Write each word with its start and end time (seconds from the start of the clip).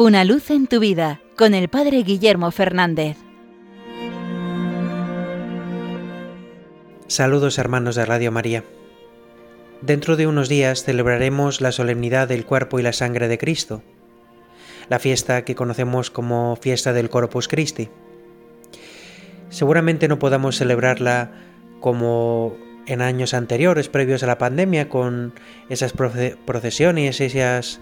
Una 0.00 0.22
luz 0.22 0.52
en 0.52 0.68
tu 0.68 0.78
vida 0.78 1.20
con 1.36 1.54
el 1.54 1.66
Padre 1.66 2.04
Guillermo 2.04 2.52
Fernández. 2.52 3.16
Saludos 7.08 7.58
hermanos 7.58 7.96
de 7.96 8.04
Radio 8.04 8.30
María. 8.30 8.62
Dentro 9.80 10.16
de 10.16 10.28
unos 10.28 10.48
días 10.48 10.84
celebraremos 10.84 11.60
la 11.60 11.72
solemnidad 11.72 12.28
del 12.28 12.46
cuerpo 12.46 12.78
y 12.78 12.84
la 12.84 12.92
sangre 12.92 13.26
de 13.26 13.38
Cristo, 13.38 13.82
la 14.88 15.00
fiesta 15.00 15.44
que 15.44 15.56
conocemos 15.56 16.12
como 16.12 16.54
fiesta 16.54 16.92
del 16.92 17.10
Corpus 17.10 17.48
Christi. 17.48 17.88
Seguramente 19.48 20.06
no 20.06 20.20
podamos 20.20 20.58
celebrarla 20.58 21.32
como 21.80 22.56
en 22.86 23.02
años 23.02 23.34
anteriores, 23.34 23.88
previos 23.88 24.22
a 24.22 24.28
la 24.28 24.38
pandemia, 24.38 24.88
con 24.88 25.34
esas 25.68 25.92
procesiones, 25.92 27.20
esas 27.20 27.80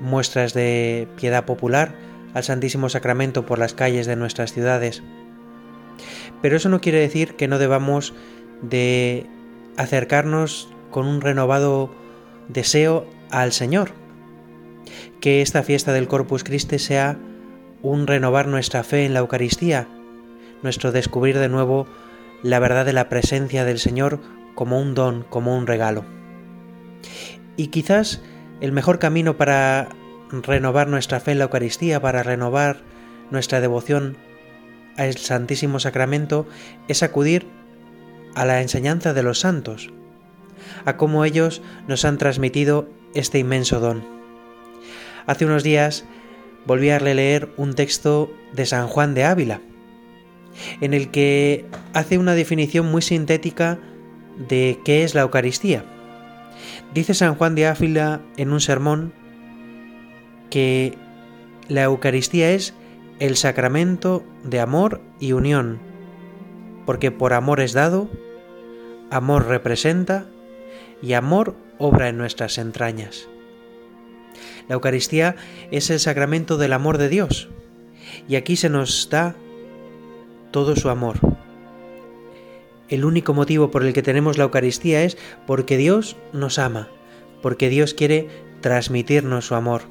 muestras 0.00 0.54
de 0.54 1.08
piedad 1.16 1.44
popular 1.44 1.94
al 2.34 2.44
Santísimo 2.44 2.88
Sacramento 2.88 3.46
por 3.46 3.58
las 3.58 3.74
calles 3.74 4.06
de 4.06 4.16
nuestras 4.16 4.52
ciudades. 4.52 5.02
Pero 6.40 6.56
eso 6.56 6.68
no 6.68 6.80
quiere 6.80 6.98
decir 6.98 7.34
que 7.34 7.48
no 7.48 7.58
debamos 7.58 8.14
de 8.62 9.26
acercarnos 9.76 10.68
con 10.90 11.06
un 11.06 11.20
renovado 11.20 11.90
deseo 12.48 13.06
al 13.30 13.52
Señor. 13.52 13.90
Que 15.20 15.42
esta 15.42 15.62
fiesta 15.62 15.92
del 15.92 16.08
Corpus 16.08 16.44
Christi 16.44 16.78
sea 16.78 17.18
un 17.82 18.06
renovar 18.06 18.46
nuestra 18.46 18.84
fe 18.84 19.04
en 19.04 19.14
la 19.14 19.20
Eucaristía, 19.20 19.88
nuestro 20.62 20.92
descubrir 20.92 21.38
de 21.38 21.48
nuevo 21.48 21.86
la 22.42 22.58
verdad 22.58 22.84
de 22.84 22.92
la 22.92 23.08
presencia 23.08 23.64
del 23.64 23.78
Señor 23.78 24.20
como 24.54 24.80
un 24.80 24.94
don, 24.94 25.24
como 25.28 25.56
un 25.56 25.66
regalo. 25.66 26.04
Y 27.56 27.68
quizás 27.68 28.22
el 28.62 28.70
mejor 28.70 29.00
camino 29.00 29.36
para 29.36 29.88
renovar 30.30 30.86
nuestra 30.86 31.18
fe 31.18 31.32
en 31.32 31.38
la 31.38 31.44
Eucaristía, 31.44 32.00
para 32.00 32.22
renovar 32.22 32.80
nuestra 33.32 33.60
devoción 33.60 34.16
al 34.96 35.16
Santísimo 35.16 35.80
Sacramento, 35.80 36.46
es 36.86 37.02
acudir 37.02 37.48
a 38.36 38.44
la 38.44 38.62
enseñanza 38.62 39.14
de 39.14 39.24
los 39.24 39.40
santos, 39.40 39.90
a 40.84 40.96
cómo 40.96 41.24
ellos 41.24 41.60
nos 41.88 42.04
han 42.04 42.18
transmitido 42.18 42.88
este 43.14 43.40
inmenso 43.40 43.80
don. 43.80 44.04
Hace 45.26 45.44
unos 45.44 45.64
días 45.64 46.04
volví 46.64 46.90
a 46.90 47.00
releer 47.00 47.52
un 47.56 47.74
texto 47.74 48.32
de 48.52 48.64
San 48.64 48.86
Juan 48.86 49.14
de 49.14 49.24
Ávila, 49.24 49.60
en 50.80 50.94
el 50.94 51.10
que 51.10 51.66
hace 51.94 52.16
una 52.16 52.36
definición 52.36 52.86
muy 52.86 53.02
sintética 53.02 53.80
de 54.48 54.78
qué 54.84 55.02
es 55.02 55.16
la 55.16 55.22
Eucaristía. 55.22 55.84
Dice 56.94 57.14
San 57.14 57.34
Juan 57.34 57.54
de 57.54 57.66
Ávila 57.66 58.20
en 58.36 58.52
un 58.52 58.60
sermón 58.60 59.12
que 60.50 60.98
la 61.68 61.84
Eucaristía 61.84 62.50
es 62.50 62.74
el 63.18 63.36
sacramento 63.36 64.24
de 64.44 64.60
amor 64.60 65.00
y 65.20 65.32
unión, 65.32 65.80
porque 66.84 67.10
por 67.10 67.32
amor 67.32 67.60
es 67.60 67.72
dado, 67.72 68.10
amor 69.10 69.46
representa 69.46 70.26
y 71.00 71.14
amor 71.14 71.56
obra 71.78 72.08
en 72.08 72.18
nuestras 72.18 72.58
entrañas. 72.58 73.28
La 74.68 74.74
Eucaristía 74.74 75.36
es 75.70 75.90
el 75.90 76.00
sacramento 76.00 76.58
del 76.58 76.72
amor 76.72 76.98
de 76.98 77.08
Dios, 77.08 77.48
y 78.28 78.36
aquí 78.36 78.56
se 78.56 78.68
nos 78.68 79.08
da 79.10 79.34
todo 80.50 80.76
su 80.76 80.90
amor. 80.90 81.18
El 82.92 83.06
único 83.06 83.32
motivo 83.32 83.70
por 83.70 83.86
el 83.86 83.94
que 83.94 84.02
tenemos 84.02 84.36
la 84.36 84.44
Eucaristía 84.44 85.02
es 85.02 85.16
porque 85.46 85.78
Dios 85.78 86.18
nos 86.34 86.58
ama, 86.58 86.90
porque 87.40 87.70
Dios 87.70 87.94
quiere 87.94 88.28
transmitirnos 88.60 89.46
su 89.46 89.54
amor. 89.54 89.84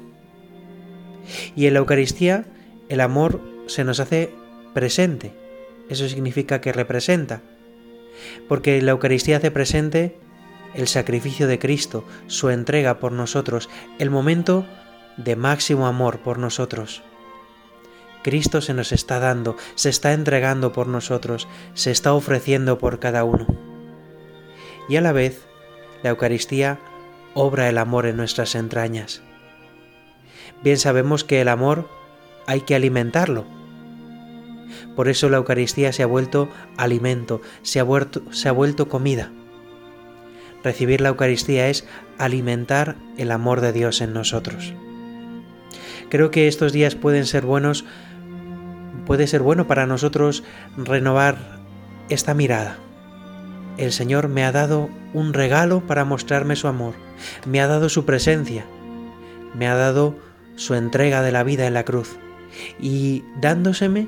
Y 1.56 1.66
en 1.66 1.74
la 1.74 1.80
Eucaristía 1.80 2.44
el 2.88 3.00
amor 3.00 3.40
se 3.66 3.82
nos 3.82 3.98
hace 3.98 4.32
presente. 4.72 5.34
Eso 5.88 6.08
significa 6.08 6.60
que 6.60 6.72
representa. 6.72 7.42
Porque 8.46 8.80
la 8.80 8.92
Eucaristía 8.92 9.38
hace 9.38 9.50
presente 9.50 10.16
el 10.72 10.86
sacrificio 10.86 11.48
de 11.48 11.58
Cristo, 11.58 12.04
su 12.28 12.50
entrega 12.50 13.00
por 13.00 13.10
nosotros, 13.10 13.68
el 13.98 14.10
momento 14.10 14.64
de 15.16 15.34
máximo 15.34 15.88
amor 15.88 16.20
por 16.20 16.38
nosotros. 16.38 17.02
Cristo 18.22 18.60
se 18.60 18.74
nos 18.74 18.92
está 18.92 19.18
dando, 19.18 19.56
se 19.74 19.88
está 19.88 20.12
entregando 20.12 20.72
por 20.72 20.86
nosotros, 20.86 21.48
se 21.74 21.90
está 21.90 22.14
ofreciendo 22.14 22.78
por 22.78 22.98
cada 22.98 23.24
uno. 23.24 23.46
Y 24.88 24.96
a 24.96 25.00
la 25.00 25.12
vez, 25.12 25.46
la 26.02 26.10
Eucaristía 26.10 26.78
obra 27.34 27.68
el 27.68 27.78
amor 27.78 28.06
en 28.06 28.16
nuestras 28.16 28.54
entrañas. 28.54 29.22
Bien 30.62 30.78
sabemos 30.78 31.24
que 31.24 31.40
el 31.40 31.48
amor 31.48 31.88
hay 32.46 32.60
que 32.60 32.74
alimentarlo. 32.74 33.44
Por 34.96 35.08
eso 35.08 35.28
la 35.28 35.38
Eucaristía 35.38 35.92
se 35.92 36.02
ha 36.02 36.06
vuelto 36.06 36.48
alimento, 36.76 37.40
se 37.62 37.80
ha 37.80 37.82
vuelto, 37.84 38.88
comida. 38.88 39.32
Recibir 40.62 41.00
la 41.00 41.08
Eucaristía 41.08 41.68
es 41.68 41.86
alimentar 42.18 42.96
el 43.16 43.32
amor 43.32 43.60
de 43.60 43.72
Dios 43.72 44.00
en 44.00 44.12
nosotros. 44.12 44.74
Creo 46.12 46.30
que 46.30 46.46
estos 46.46 46.74
días 46.74 46.94
pueden 46.94 47.24
ser 47.24 47.46
buenos 47.46 47.86
puede 49.06 49.26
ser 49.26 49.40
bueno 49.40 49.66
para 49.66 49.86
nosotros 49.86 50.44
renovar 50.76 51.38
esta 52.10 52.34
mirada. 52.34 52.76
El 53.78 53.92
Señor 53.92 54.28
me 54.28 54.44
ha 54.44 54.52
dado 54.52 54.90
un 55.14 55.32
regalo 55.32 55.80
para 55.86 56.04
mostrarme 56.04 56.54
su 56.54 56.68
amor, 56.68 56.92
me 57.46 57.62
ha 57.62 57.66
dado 57.66 57.88
su 57.88 58.04
presencia, 58.04 58.66
me 59.54 59.66
ha 59.66 59.74
dado 59.74 60.14
su 60.54 60.74
entrega 60.74 61.22
de 61.22 61.32
la 61.32 61.44
vida 61.44 61.66
en 61.66 61.72
la 61.72 61.86
cruz 61.86 62.18
y 62.78 63.24
dándoseme 63.40 64.06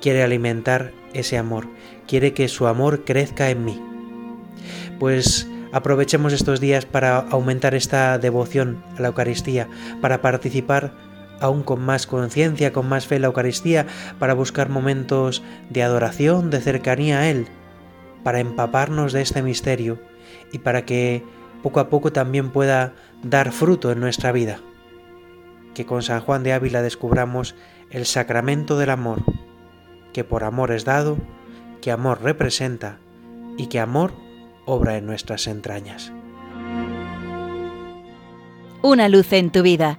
quiere 0.00 0.22
alimentar 0.22 0.92
ese 1.12 1.38
amor, 1.38 1.66
quiere 2.06 2.34
que 2.34 2.46
su 2.46 2.68
amor 2.68 3.04
crezca 3.04 3.50
en 3.50 3.64
mí. 3.64 3.82
Pues 5.00 5.48
aprovechemos 5.72 6.32
estos 6.32 6.60
días 6.60 6.86
para 6.86 7.18
aumentar 7.18 7.74
esta 7.74 8.16
devoción 8.18 8.84
a 8.96 9.02
la 9.02 9.08
Eucaristía, 9.08 9.68
para 10.00 10.22
participar 10.22 11.10
aún 11.42 11.62
con 11.62 11.80
más 11.80 12.06
conciencia, 12.06 12.72
con 12.72 12.88
más 12.88 13.06
fe 13.06 13.16
en 13.16 13.22
la 13.22 13.28
Eucaristía, 13.28 13.86
para 14.18 14.34
buscar 14.34 14.68
momentos 14.68 15.42
de 15.70 15.82
adoración, 15.82 16.50
de 16.50 16.60
cercanía 16.60 17.20
a 17.20 17.30
Él, 17.30 17.46
para 18.22 18.40
empaparnos 18.40 19.12
de 19.12 19.22
este 19.22 19.42
misterio 19.42 20.00
y 20.52 20.58
para 20.58 20.84
que 20.84 21.24
poco 21.62 21.80
a 21.80 21.88
poco 21.88 22.12
también 22.12 22.50
pueda 22.50 22.94
dar 23.22 23.52
fruto 23.52 23.90
en 23.92 24.00
nuestra 24.00 24.32
vida. 24.32 24.60
Que 25.74 25.86
con 25.86 26.02
San 26.02 26.20
Juan 26.20 26.42
de 26.42 26.52
Ávila 26.52 26.82
descubramos 26.82 27.54
el 27.90 28.06
sacramento 28.06 28.78
del 28.78 28.90
amor, 28.90 29.22
que 30.12 30.24
por 30.24 30.44
amor 30.44 30.70
es 30.70 30.84
dado, 30.84 31.18
que 31.80 31.90
amor 31.90 32.22
representa 32.22 32.98
y 33.56 33.66
que 33.66 33.80
amor 33.80 34.12
obra 34.64 34.96
en 34.96 35.06
nuestras 35.06 35.46
entrañas. 35.46 36.12
Una 38.82 39.08
luz 39.08 39.32
en 39.32 39.50
tu 39.50 39.62
vida 39.62 39.98